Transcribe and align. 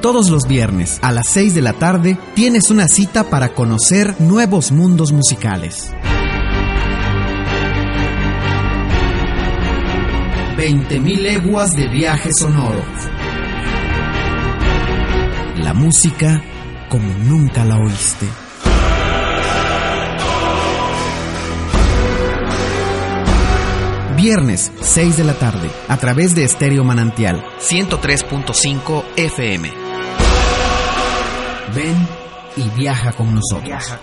Todos 0.00 0.30
los 0.30 0.46
viernes 0.46 1.00
a 1.02 1.10
las 1.10 1.28
6 1.30 1.56
de 1.56 1.62
la 1.62 1.72
tarde 1.72 2.16
tienes 2.34 2.70
una 2.70 2.86
cita 2.86 3.24
para 3.24 3.48
conocer 3.48 4.20
nuevos 4.20 4.70
mundos 4.70 5.10
musicales. 5.10 5.92
20.000 10.56 11.20
leguas 11.20 11.72
de 11.72 11.88
viaje 11.88 12.30
sonoro. 12.32 12.80
La 15.56 15.74
música 15.74 16.42
como 16.88 17.12
nunca 17.24 17.64
la 17.64 17.78
oíste. 17.78 18.26
Viernes, 24.16 24.72
6 24.80 25.16
de 25.16 25.24
la 25.24 25.34
tarde, 25.34 25.70
a 25.88 25.96
través 25.96 26.34
de 26.34 26.44
Estéreo 26.44 26.82
Manantial, 26.84 27.44
103.5 27.60 29.04
FM. 29.16 29.87
Ven 31.74 31.96
y 32.56 32.68
viaja 32.70 33.12
con 33.12 33.34
nosotros. 33.34 33.98